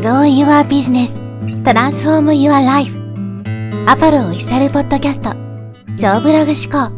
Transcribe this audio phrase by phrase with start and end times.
[0.00, 1.12] Grow Your Business
[1.64, 2.96] Transform Your Life
[3.88, 5.32] アポロオフィシャルポッドキャスト
[5.98, 6.94] 超ブログ思考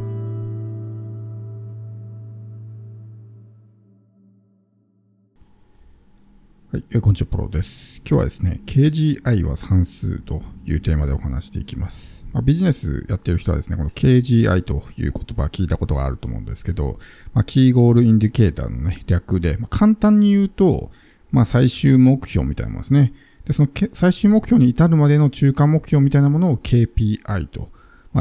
[6.71, 8.03] はい、えこんにちは、アポロです。
[8.07, 12.27] 今日はですね、KGI は算数というテーマでお話していきます。
[12.35, 16.99] まあ、ビジネスやってる人はですね、この KGI という言葉聞いたことがあると思うんですけど、
[17.33, 20.91] まあ、 Key Goal Indicator のね、略で、まあ、簡単に言うと、
[21.31, 23.13] まあ、最終目標みたいなものですね。
[23.45, 27.71] で、その最終目標に至るまでの中間目標みたいなものを KPI と、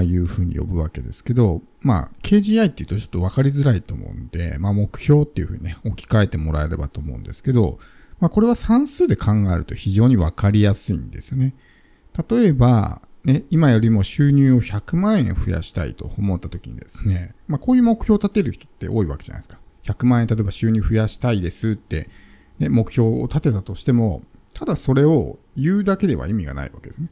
[0.04, 7.80] いうふうに呼ぶわけですけど、まあ、KGI って言うとちょっと分かりづらいと思うんで、まあ、目標っていうふうにね、置き換えてもらえればと思うんですけど、
[8.20, 11.56] まあ、これは算数で考えると非常にわかりやすいんですよね。
[12.30, 19.60] 例えば、ね、今よりも収入を100万円増やしたいと思った時にですね、まあ、こういう目標を立てる人って多いわけじゃないですか。
[19.84, 22.10] 100万円例えば収入増やしたいですって、
[22.60, 24.22] ね、目標を立てたとしても、
[24.54, 27.10] ただそれを言うだけでは意味がないわけですね。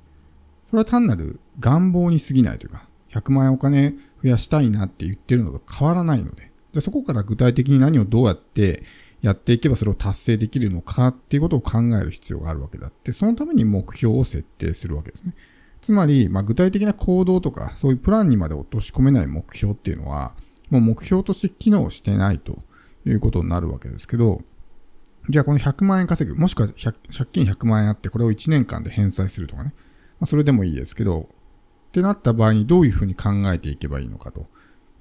[0.67, 3.91] それは単なる願望に過ぎないというか、100万円お金
[4.23, 8.83] 増やしたいなって言ってるのと変わらないので、じゃあそこから具体的に何をどうやって
[9.21, 15.33] やっていけばそれを達成できるのかっていうことを考える必要があるわけだって、そのために目標を設定するわけですね。
[15.81, 20.33] つまり、まあ、具体的な行動とか、そういうプランにまで落とし込めない目標っていうのは、
[20.69, 22.59] もう目標として機能してないと
[23.05, 24.41] いうことになるわけですけど、
[25.29, 26.95] じゃあこの100万円稼ぐ、もしくは借
[27.31, 29.73] 金100万円あって、これを1年間で返済するとかね。
[30.19, 31.29] まあ、それでもいいですけど、
[31.89, 34.47] ってなった場合にどういうふうに考えていけばいいのかと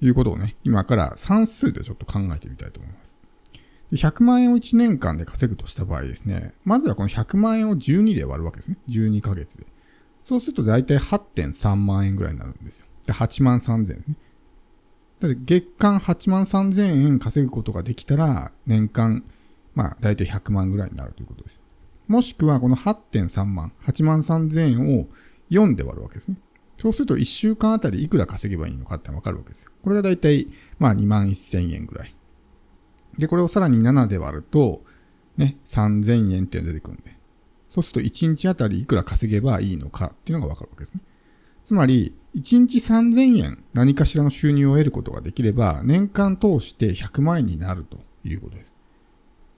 [0.01, 3.17] いうことをね、今から算数でちょっと考えてみたいと思います。
[3.91, 8.77] で100万円を1年間で稼ぐとした場合ですね、まずはこの100万円を12で割るわけですね。
[8.89, 9.65] 12ヶ月で。
[10.21, 12.87] そうすると大体8.3万円ぐらいになるんですよ。
[13.05, 14.15] で、8万3000円ね。
[15.19, 19.23] だって月間8万3000円稼ぐことができたら、年間、
[19.77, 21.61] まあ大体100万ぐらいになるということです。
[22.07, 25.05] もしくはこの8.3万、8万3000円を
[25.51, 26.39] 4で割るわけですね。
[26.79, 29.71] そうすると1週間あたりいくら稼げばいいのかってわかるわけですよ。
[29.83, 30.47] これが大体、
[30.79, 32.15] まあ2万1000円ぐらい。
[33.19, 34.81] で、これをさらに7で割ると、
[35.37, 37.15] ね、3000円っていうのが出てくるんで。
[37.69, 41.01] そうすると1日あたりいくら稼げばいいのかっていうのがわかるわけですね。
[41.63, 48.76] つまり、1日3000円何かしらの収入を得ることができれば、年間通して100万円になるということです。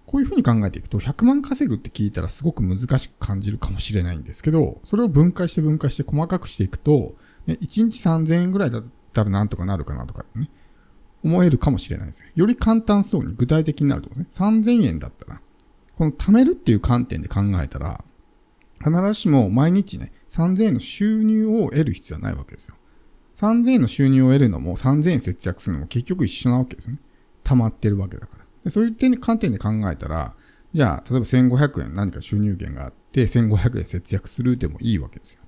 [0.09, 7.13] こういうふうに考えていくと、100万稼ぐって聞いたらすごく難しく感じるかもしれないんですけど、それを分解して分解して細かくしていくと、
[7.45, 8.83] ね、1日3000円ぐらいだっ
[9.13, 10.49] たらなんとかなるかなとかね、
[11.23, 12.25] 思えるかもしれないです。
[12.33, 14.27] より簡単そうに具体的になるとですね。
[14.31, 15.41] 3000円だったら、
[15.95, 18.03] この貯めるっていう観点で考えたら、
[18.79, 22.75] 必ずしも毎日ね、3000円の収入を得る必要はないわけですよ。
[23.35, 26.97] 3000円の収入を得るのも3000円節約するのも結局一緒なわけですね。
[27.43, 28.38] 溜まってるわけだから。
[28.63, 30.33] でそういう点観点で考えたら、
[30.73, 35.41] じゃあ、例えば1500円何か収入源があって、1500円節約するでもいいわけですよ。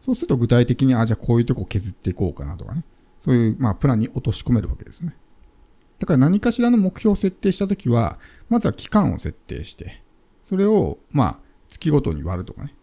[0.00, 2.84] そうすると具体的に、あ、じゃあこういうとこ削っていこうかなとかね。
[3.20, 5.16] そういう、まあ、プランに落とし込めるわけですね。
[5.98, 8.18] だから何かしらの目標を設定したときは、
[8.48, 10.02] まずは期間を設定して、
[10.42, 11.38] それを、まあ、
[11.68, 12.74] 月ごとに割るとかね。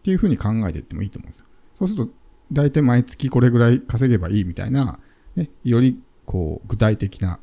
[0.00, 1.46] っていうふうに考えていってもいいと思うんですよ。
[1.74, 2.12] そうすると、
[2.52, 4.98] 大体毎月これぐらい稼げばいいみたいな、
[5.36, 7.38] ね、より、こう、具体的な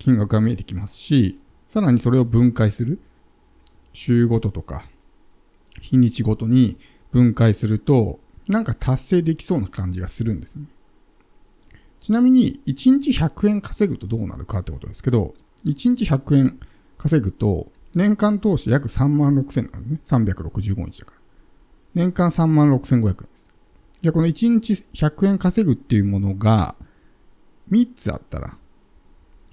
[0.00, 1.38] 金額が見えてきますし、
[1.68, 2.98] さらにそれを分解する。
[3.92, 4.84] 週ごととか、
[5.80, 6.78] 日にちごとに
[7.12, 8.18] 分解すると、
[8.48, 10.64] なんか達成できそうな感じがするんですね。
[12.00, 15.34] ちなみに、1日100円稼ぐとどうなるかってことですけど、
[15.66, 16.60] 1日100円
[16.96, 20.24] 稼ぐと、年間通して約3万6000なんですね。
[20.24, 21.18] 365日だから。
[21.94, 23.50] 年間3万6500円です。
[24.00, 26.74] じゃあこの1日100円稼ぐっていうものが
[27.70, 28.56] 3つあったら、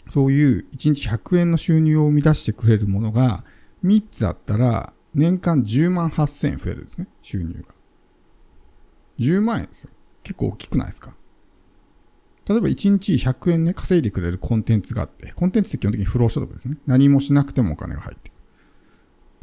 [0.09, 3.43] そういう1日100円の収入を生み出してくれるものが
[3.83, 7.07] 3つあったら、年間10万8000円増えるんですね。
[7.21, 7.73] 収入が。
[9.19, 9.91] 10万円ですよ。
[10.23, 11.15] 結構大きくないですか？
[12.47, 16.77] 例えば1日100円ね、稼いでくれるコンテンツがあって、コンテンツって基本的に不労所得ですね。
[16.85, 18.37] 何もしなくてもお金が入ってくる。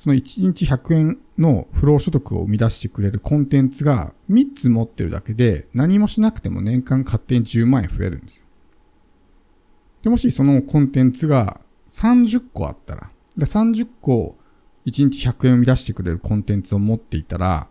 [0.01, 8.47] その1日100円の不労所得を生み出してくれるコンテンツが3つ持ってるだけで、何もしなくても年間勝手に10万円増えるんですよ。
[10.05, 14.37] で、もしそのコンテンツが30個あったら、で30個
[14.87, 17.69] 1日100円を生み出してくれるコンテンツを持っていたら、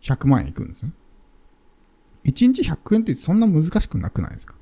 [0.00, 0.92] 100万円いくんですよ。
[2.24, 4.54] 1日100円ってそんな難しくなくないですか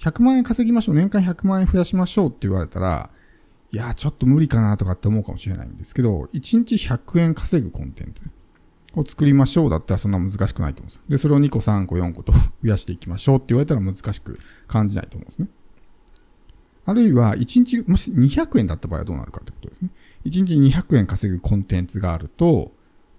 [0.00, 3.10] ?100 万円稼ぎましょう、年間100万円増やしましょうって言われたら、
[3.70, 8.28] いや、ちょっと無理かなとかって思うかもしれないんですけど、1日100円稼ぐコンテンツ
[8.96, 11.00] を作りましょうだったらそんな難しくないと思うんです。
[11.08, 15.48] で、それを2個、3個、4個と増やしていきましょうって言われたら難しく感じないと思うんですね。
[16.84, 19.90] あるいは、1日、もし200円だった場合はどうなるかってことですね。
[20.24, 22.72] 1日200円稼ぐコンテンツがあると、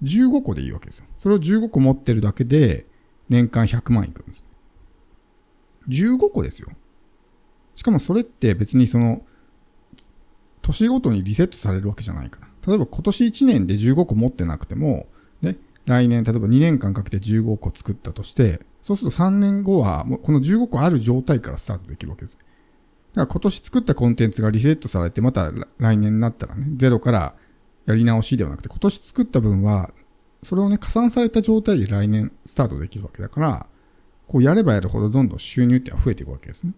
[0.04, 1.06] 15個でいいわけですよ。
[1.18, 2.88] それを15個持ってるだけで、
[3.30, 4.46] 年間100万いくんです。
[5.88, 6.70] 15個ですよ。
[7.76, 9.26] しかもそれって別にその、
[10.62, 12.48] 年ごとにリセットされるわけじゃないから。
[12.68, 15.08] 例えば今年1年で15個持ってなくても、
[15.42, 22.38] ね、来年、例えば2年間かけて15個作ったとして、そうすると3年後は、もうこの15個ある状態からスタートできるわけです。
[23.14, 27.36] だから今年作ったコンテンツがリセットされて、また来年になったらね、ゼロから
[27.86, 29.92] やり直しではなくて、今年作った分は、
[30.42, 33.68] それをね、加算された状態で来年スタートできるわけだから、
[34.28, 36.74] こうやればやるほどどんどん収入っては増えていくわけですね。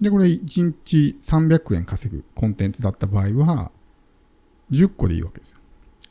[0.00, 3.72] で、これ1日300円稼ぐコンテンツだった場合は、
[4.70, 5.58] 10個でいいわけですよ。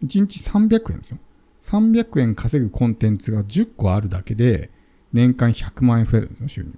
[0.04, 1.20] 1日300円ですよ。
[1.62, 4.72] 300円稼ぐコンテンツが10個あるだけで、
[5.14, 6.74] 年間100万円増えるんですよ、収入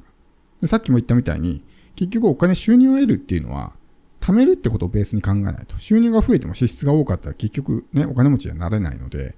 [0.62, 0.68] が。
[0.68, 1.64] さっきも言ったみたいに、
[1.98, 3.74] 結局お金収入を得るっていうのは、
[4.22, 5.78] 貯めるってことをベースに考えないと。
[5.80, 9.36] 収入が増えても支出が多かったら結局ね、お金持ちにはなれないので、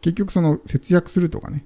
[0.00, 1.64] 結局その節約するとかね、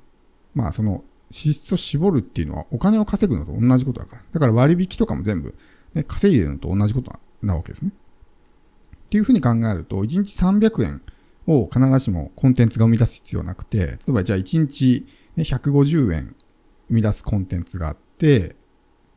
[0.55, 4.23] まあその支出を絞るっていうのはお金を稼ぐのと同じことだから。
[4.33, 5.55] だから割引とかも全部、
[5.95, 7.93] ね、稼いでるのと同じことなわけですね。
[7.93, 11.03] っていうふうに考えると、1日300円
[11.47, 15.07] を必ずしもコンテンツが生み出す必要なくて、例えばじゃあ1日、
[15.37, 16.35] ね、150円
[16.89, 18.57] 生み出すコンテンツがあって、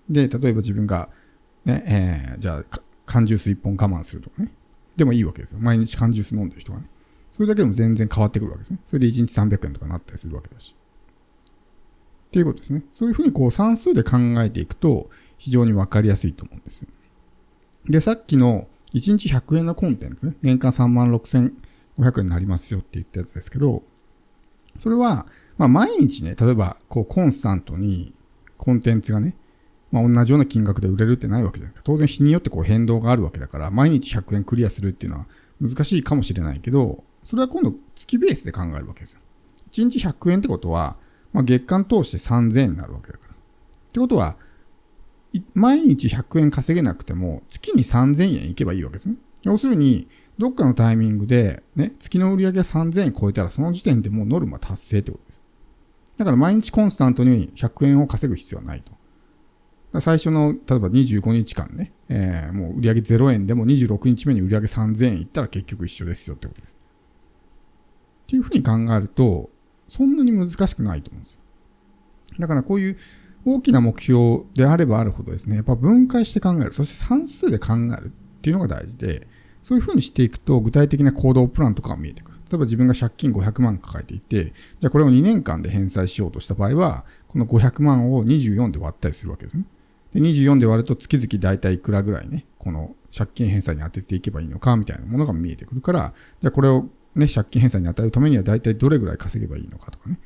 [0.09, 1.09] で、例えば自分が、
[1.65, 4.51] ね、えー、じゃあ、缶ジュース1本我慢するとかね。
[4.95, 5.59] でもいいわけですよ。
[5.61, 6.89] 毎日缶ジュース飲んでる人がね。
[7.31, 8.79] それだけでも全然変わってくるわけですね。
[8.85, 10.75] それで1日300円とかなったりするわけだし。
[12.27, 12.83] っていうことですね。
[12.91, 16.85] そういうふうにこう算数で考えていくと非常にわかりやすいと思うんです。
[17.87, 23.83] で、さっきの1日100円のコンテンツね、年間3万6500円になりますよって言ったやつですけど、
[24.77, 25.25] それは、
[25.57, 28.13] まあ毎日ね、例えばこうコンスタントに
[28.57, 29.35] コンテンツがね、
[29.91, 31.83] まあ同じような金額で売れるってないわけじゃないですか。
[31.85, 35.25] 当然日によってこう変動があるわけだから、毎日100円クリアするっていうのは
[35.61, 39.19] 難しいかもしれないけど、それは今度月ベースで考えるわけですよ。
[39.71, 40.97] 1日100円ってことは、
[41.33, 43.33] まあ、月間通して3000円になるわけだから。
[43.33, 43.35] っ
[43.91, 44.37] てことは、
[45.53, 49.15] 毎日100円稼げなくても、月に3000円いけばいいわけですね。
[49.43, 50.07] 要するに、
[50.37, 55.41] どっかのタイミングで、ね、月の売り上げが3000円超えたら、その時点でもうノルマ達成ってことです。
[56.17, 58.91] だから毎日コンスタントに100円を稼ぐ必要はないと。
[59.99, 66.73] 最初の、例えば25日間ね、えー、もう売り上げ0円でも26日目に売り上げ3000円いったら結局一緒ですよってことです。
[66.73, 69.49] っていうふうに考えると、
[69.87, 71.41] そんなに難しくないと思うんですよ。
[72.39, 72.97] だからこういう
[73.45, 78.09] 大きな目標であればあるほどですね、やっぱ分解して考える、そして算数で考えるっ
[78.41, 79.27] ていうのが大事で、
[79.63, 82.37] そういうふうにしていくと具体的な行動プランとかが見えてくる。
[82.49, 89.65] 例えば自分が借金500万抱えていて、じゃあこれを2年間で返済しようとした場合は、この500万を24で割ったりするわけですね。
[90.17, 100.19] で24で割ると月々大体いくらぐらいね、この借金返済に当てていけばいいのかみたいなものが見えてくるから、じゃあこれをね、借金返済に与えるためには大体どれぐらい稼げばいいのかとかね。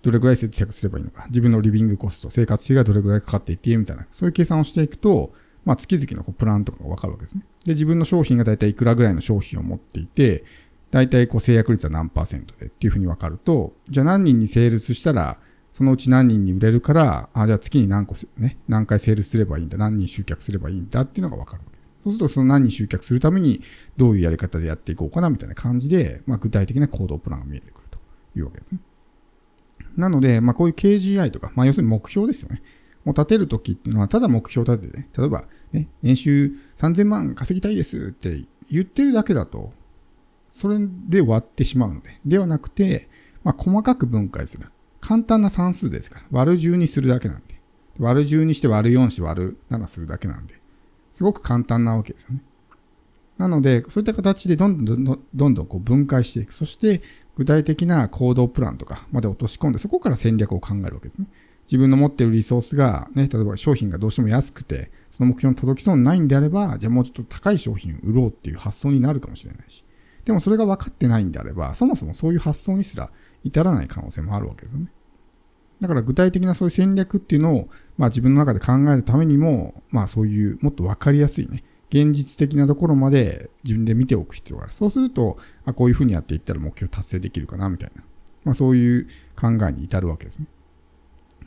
[0.00, 1.26] どれぐらい節約すればいいのか。
[1.28, 4.06] 自分のリビングコスト、生活費がどれぐらいかかっていってみたいな。
[4.12, 5.34] そういう計算をしていくと、
[5.66, 7.44] まあ、月々のこうプランとかがわかるわけですね。
[7.66, 10.44] で、自分の商品が大体いくらぐらいの商品を持っていて、
[10.90, 15.38] 大体こう制約率は何パーセントでっていうふうにわかると、じゃあ何人にセールスしたら、
[15.72, 21.90] そのうち何人に売れるから、あ、じゃあ月に何個ね、何回セールすればいいんだ、何人集客すればいいんだっていうのがわかるわけです。
[22.04, 23.62] そうするとその何人集客するために
[23.96, 27.98] どういうやり方でやっていこうかなみたいな感じで、まあ、具体的な行動プランが見えてくると
[28.36, 28.80] いうわけですね。
[29.96, 32.62] なので、まあ、こういう KGI とか、まあ、要するに目標ですよね。
[33.04, 39.72] を立てるときっていうのは、ただ目標を立ててね、例えば、ね、年収3000万稼ぎたいですって言ってるだけだと、
[40.50, 43.08] それで終わってしまうので、ではなくて、
[43.42, 44.68] まあ、細かく分解する。
[45.02, 47.60] 簡単な算数ですから、割る10にするだけなんで。
[47.98, 50.54] 割る10にして割る4して割る7するだけなんで。
[51.12, 52.42] すごく簡単なわけですよね。
[53.36, 56.54] なので、そういった形でどんどんどんどんどんこう分解していく。
[56.54, 57.02] そして、
[57.36, 61.26] 具体的な行動プランとかまで落とし込んで、そこから戦略を考えるわけですね。
[61.66, 69.84] 自分の持っているリソースが、ね、例えば商品がどうしても安くて、その目標に届きそうにないんであれば、じゃあもうちょっと高い商品を売ろうっていう発想になるかもしれないし。
[70.24, 73.10] でもそれが分かってないんであれば、そもそもそういう発想にすら
[73.44, 74.86] 至らない可能性もあるわけですよね。
[75.80, 77.68] だから具体的なそういう戦略っていうのを、
[77.98, 84.72] まあ自分の中で考えるためにも、まあそういうもっと分かりやすいね、現実的なところまで自分で見ておく必要がある。
[84.72, 88.02] そうすると、あこういうふうにやっていったら目標達成できるかな、みたいな。
[88.44, 89.06] まあそういう
[89.36, 90.46] 考えに至るわけですね。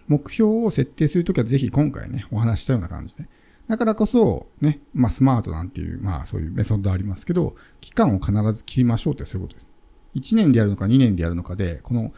[0.07, 3.27] 目標を設定するときはぜひ今回ね、お話したような感じで。
[3.67, 9.69] だからこそ、ね、まあスマートなんていう、まあそういうメソッドありますけど、期間を必ず切りましょうってそういうことです。
[10.15, 12.13] 1年でやるのか2年でやるのかで、この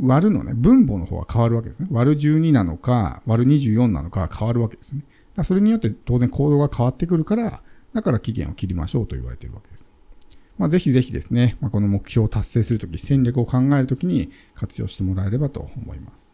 [0.00, 1.88] 割るのね、分母の方は変わるわけですね。
[1.90, 5.02] 割る12なのか、割る24なのか変わるわけですね。
[5.34, 9.90] だそれによって当然行動が変わってくるから、だから期限を切りましょうと言われているわけです。
[10.58, 16.29] まあ、ぜひぜひですね、まあ、この目標を達成するとき、戦略を考えるときに活用してもらえればと思います。